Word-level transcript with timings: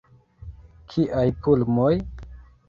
Kiaj 0.93 1.27
pulmoj! 1.45 1.93